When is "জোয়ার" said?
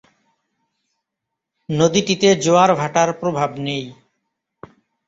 2.43-2.71